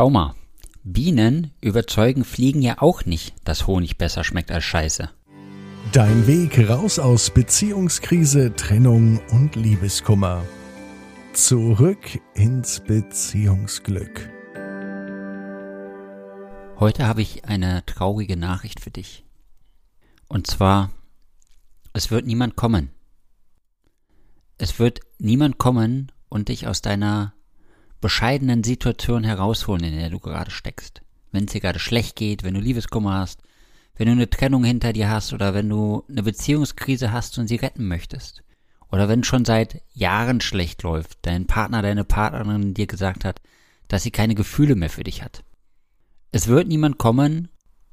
[0.00, 0.34] Schau mal,
[0.82, 5.10] Bienen überzeugen Fliegen ja auch nicht, dass Honig besser schmeckt als Scheiße.
[5.92, 10.42] Dein Weg raus aus Beziehungskrise, Trennung und Liebeskummer.
[11.34, 14.30] Zurück ins Beziehungsglück.
[16.78, 19.26] Heute habe ich eine traurige Nachricht für dich.
[20.28, 20.92] Und zwar,
[21.92, 22.88] es wird niemand kommen.
[24.56, 27.34] Es wird niemand kommen und dich aus deiner
[28.00, 31.02] bescheidenen Situation herausholen, in der du gerade steckst.
[31.32, 33.42] Wenn es dir gerade schlecht geht, wenn du Liebeskummer hast,
[33.96, 37.56] wenn du eine Trennung hinter dir hast oder wenn du eine Beziehungskrise hast und sie
[37.56, 38.42] retten möchtest.
[38.90, 43.40] Oder wenn schon seit Jahren schlecht läuft, dein Partner, deine Partnerin dir gesagt hat,
[43.88, 45.44] dass sie keine Gefühle mehr für dich hat.
[46.32, 47.48] Es wird niemand kommen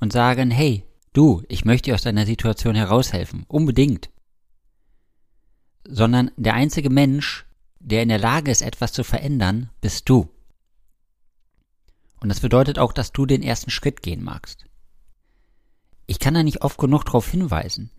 [0.00, 4.10] und sagen, hey, du, ich möchte dir aus deiner Situation heraushelfen, unbedingt.
[5.86, 7.46] Sondern der einzige Mensch,
[7.82, 10.30] der in der Lage ist, etwas zu verändern, bist du.
[12.20, 14.64] Und das bedeutet auch, dass du den ersten Schritt gehen magst.
[16.06, 17.90] Ich kann da nicht oft genug darauf hinweisen.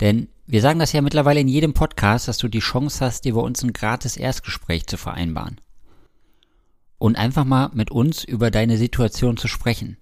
[0.00, 3.34] Denn wir sagen das ja mittlerweile in jedem Podcast, dass du die Chance hast, dir
[3.34, 5.60] bei uns ein gratis Erstgespräch zu vereinbaren.
[6.98, 9.96] Und einfach mal mit uns über deine Situation zu sprechen.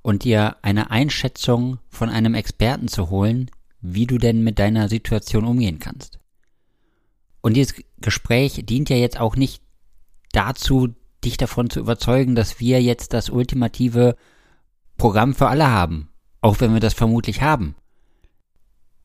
[0.00, 3.50] Und dir eine Einschätzung von einem Experten zu holen,
[3.80, 6.21] wie du denn mit deiner Situation umgehen kannst.
[7.42, 9.62] Und dieses Gespräch dient ja jetzt auch nicht
[10.32, 14.16] dazu, dich davon zu überzeugen, dass wir jetzt das ultimative
[14.96, 16.08] Programm für alle haben,
[16.40, 17.74] auch wenn wir das vermutlich haben.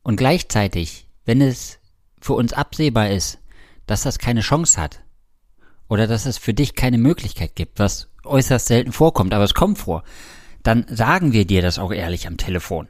[0.03, 1.79] Und gleichzeitig, wenn es
[2.21, 3.39] für uns absehbar ist,
[3.87, 5.01] dass das keine Chance hat
[5.89, 9.79] oder dass es für dich keine Möglichkeit gibt, was äußerst selten vorkommt, aber es kommt
[9.79, 10.03] vor,
[10.63, 12.87] dann sagen wir dir das auch ehrlich am Telefon.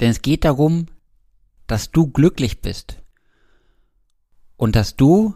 [0.00, 0.86] Denn es geht darum,
[1.66, 3.03] dass du glücklich bist
[4.56, 5.34] und dass du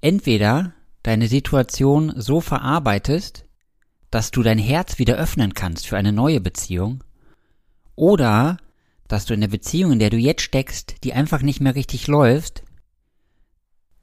[0.00, 3.44] entweder deine Situation so verarbeitest,
[4.10, 7.04] dass du dein Herz wieder öffnen kannst für eine neue Beziehung,
[7.94, 8.56] oder
[9.08, 12.06] dass du in der Beziehung, in der du jetzt steckst, die einfach nicht mehr richtig
[12.06, 12.62] läuft,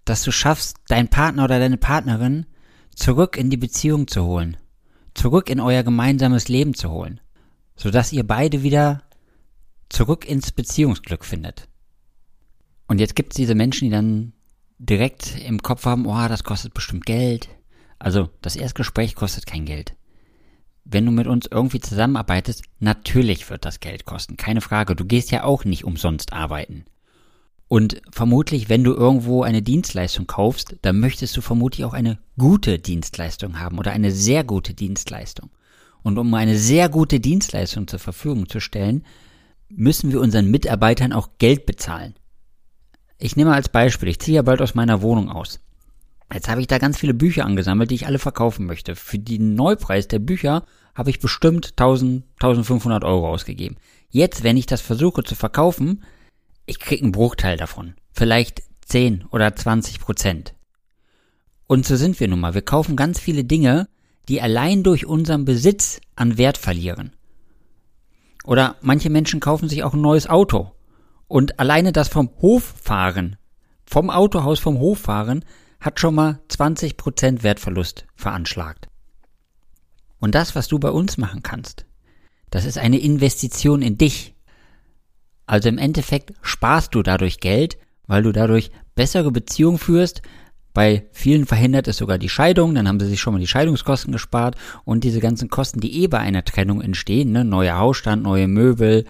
[0.06, 2.46] dass du schaffst, deinen Partner oder deine Partnerin
[2.96, 4.58] zurück in die Beziehung zu holen,
[5.14, 7.20] zurück in euer gemeinsames Leben zu holen,
[7.76, 9.04] sodass ihr beide wieder
[9.90, 11.68] zurück ins Beziehungsglück findet.
[12.88, 14.34] Und jetzt gibt es diese Menschen, die dann
[14.80, 17.50] direkt im Kopf haben, oh, das kostet bestimmt Geld.
[18.00, 19.94] Also das Erstgespräch kostet kein Geld.
[20.86, 24.96] Wenn du mit uns irgendwie zusammenarbeitest, natürlich wird das Geld kosten, keine Frage.
[24.96, 26.86] Du gehst ja auch nicht umsonst arbeiten.
[27.68, 32.80] Und vermutlich, wenn du irgendwo eine Dienstleistung kaufst, dann möchtest du vermutlich auch eine gute
[32.80, 35.50] Dienstleistung haben oder eine sehr gute Dienstleistung.
[36.02, 39.04] Und um eine sehr gute Dienstleistung zur Verfügung zu stellen,
[39.68, 42.14] müssen wir unseren Mitarbeitern auch Geld bezahlen.
[43.20, 45.60] Ich nehme als Beispiel, ich ziehe ja bald aus meiner Wohnung aus.
[46.32, 48.96] Jetzt habe ich da ganz viele Bücher angesammelt, die ich alle verkaufen möchte.
[48.96, 50.64] Für den Neupreis der Bücher
[50.94, 53.78] habe ich bestimmt 1000, 1500 Euro ausgegeben.
[54.10, 56.04] Jetzt, wenn ich das versuche zu verkaufen,
[56.66, 57.96] ich kriege einen Bruchteil davon.
[58.12, 60.54] Vielleicht 10 oder 20 Prozent.
[61.66, 62.54] Und so sind wir nun mal.
[62.54, 63.88] Wir kaufen ganz viele Dinge,
[64.28, 67.16] die allein durch unseren Besitz an Wert verlieren.
[68.44, 70.72] Oder manche Menschen kaufen sich auch ein neues Auto.
[71.28, 73.36] Und alleine das vom Hof fahren,
[73.86, 75.44] vom Autohaus vom Hof fahren,
[75.80, 78.88] hat schon mal 20% Wertverlust veranschlagt.
[80.20, 81.86] Und das, was du bei uns machen kannst,
[82.50, 84.36] das ist eine Investition in dich.
[85.46, 87.78] Also im Endeffekt sparst du dadurch Geld,
[88.08, 90.22] weil du dadurch bessere Beziehungen führst.
[90.74, 94.12] Bei vielen verhindert es sogar die Scheidung, dann haben sie sich schon mal die Scheidungskosten
[94.12, 94.56] gespart
[94.86, 99.06] und diese ganzen Kosten, die eh bei einer Trennung entstehen, ne, neuer Hausstand, neue Möbel,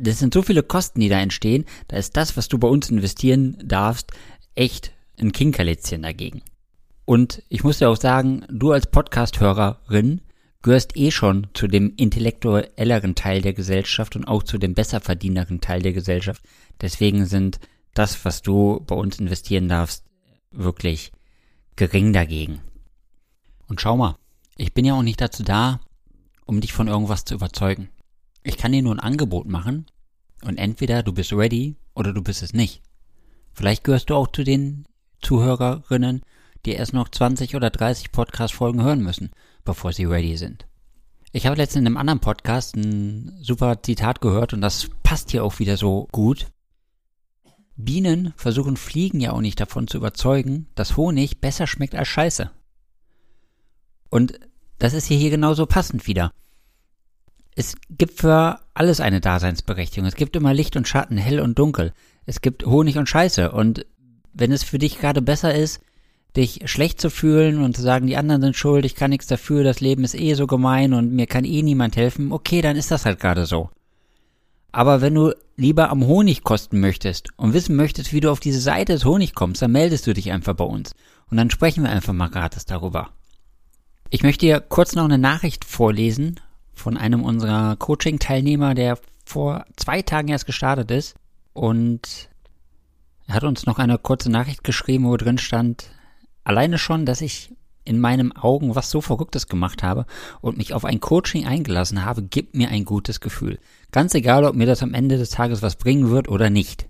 [0.00, 2.90] das sind so viele Kosten, die da entstehen, da ist das, was du bei uns
[2.90, 4.12] investieren darfst,
[4.54, 6.42] echt ein Kinkerlitzchen dagegen.
[7.04, 10.22] Und ich muss dir auch sagen, du als Podcast-Hörerin
[10.62, 15.82] gehörst eh schon zu dem intellektuelleren Teil der Gesellschaft und auch zu dem besserverdieneren Teil
[15.82, 16.42] der Gesellschaft.
[16.80, 17.58] Deswegen sind
[17.94, 20.04] das, was du bei uns investieren darfst,
[20.50, 21.12] wirklich
[21.76, 22.60] gering dagegen.
[23.68, 24.16] Und schau mal,
[24.56, 25.80] ich bin ja auch nicht dazu da,
[26.44, 27.88] um dich von irgendwas zu überzeugen.
[28.42, 29.86] Ich kann dir nur ein Angebot machen
[30.44, 32.82] und entweder du bist ready oder du bist es nicht.
[33.52, 34.86] Vielleicht gehörst du auch zu den
[35.20, 36.22] Zuhörerinnen,
[36.64, 39.30] die erst noch 20 oder 30 Podcast-Folgen hören müssen,
[39.64, 40.66] bevor sie ready sind.
[41.32, 45.44] Ich habe letztens in einem anderen Podcast ein super Zitat gehört und das passt hier
[45.44, 46.46] auch wieder so gut.
[47.76, 52.50] Bienen versuchen Fliegen ja auch nicht davon zu überzeugen, dass Honig besser schmeckt als Scheiße.
[54.08, 54.40] Und
[54.78, 56.32] das ist hier, genauso passend wieder
[57.60, 60.08] es gibt für alles eine Daseinsberechtigung.
[60.08, 61.92] Es gibt immer Licht und Schatten, hell und dunkel.
[62.24, 63.52] Es gibt Honig und Scheiße.
[63.52, 63.84] Und
[64.32, 65.82] wenn es für dich gerade besser ist,
[66.34, 69.62] dich schlecht zu fühlen und zu sagen, die anderen sind schuld, ich kann nichts dafür,
[69.62, 72.90] das Leben ist eh so gemein und mir kann eh niemand helfen, okay, dann ist
[72.90, 73.68] das halt gerade so.
[74.72, 78.60] Aber wenn du lieber am Honig kosten möchtest und wissen möchtest, wie du auf diese
[78.60, 80.94] Seite des Honig kommst, dann meldest du dich einfach bei uns.
[81.30, 83.10] Und dann sprechen wir einfach mal gratis darüber.
[84.08, 86.40] Ich möchte dir kurz noch eine Nachricht vorlesen
[86.74, 91.14] von einem unserer Coaching-Teilnehmer, der vor zwei Tagen erst gestartet ist.
[91.52, 92.30] Und
[93.26, 95.90] er hat uns noch eine kurze Nachricht geschrieben, wo drin stand,
[96.44, 97.50] alleine schon, dass ich
[97.84, 100.06] in meinen Augen was so Verrücktes gemacht habe
[100.40, 103.58] und mich auf ein Coaching eingelassen habe, gibt mir ein gutes Gefühl.
[103.90, 106.88] Ganz egal, ob mir das am Ende des Tages was bringen wird oder nicht.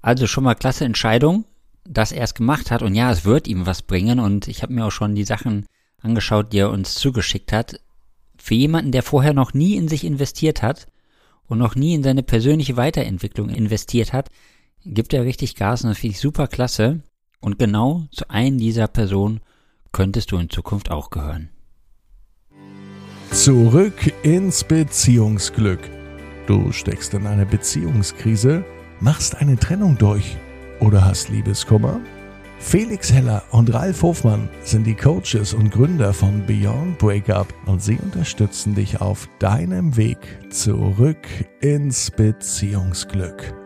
[0.00, 1.44] Also schon mal klasse Entscheidung,
[1.84, 4.72] dass er es gemacht hat und ja, es wird ihm was bringen und ich habe
[4.72, 5.66] mir auch schon die Sachen
[6.00, 7.80] angeschaut, die er uns zugeschickt hat.
[8.44, 10.86] Für jemanden, der vorher noch nie in sich investiert hat
[11.46, 14.28] und noch nie in seine persönliche Weiterentwicklung investiert hat,
[14.84, 17.00] gibt er richtig Gas und das finde ich super klasse.
[17.40, 19.40] Und genau zu einem dieser Personen
[19.92, 21.48] könntest du in Zukunft auch gehören.
[23.30, 25.80] Zurück ins Beziehungsglück.
[26.46, 28.62] Du steckst in einer Beziehungskrise,
[29.00, 30.36] machst eine Trennung durch
[30.80, 31.98] oder hast Liebeskummer?
[32.58, 37.98] Felix Heller und Ralf Hofmann sind die Coaches und Gründer von Beyond Breakup und sie
[37.98, 40.18] unterstützen dich auf deinem Weg
[40.50, 41.26] zurück
[41.60, 43.63] ins Beziehungsglück.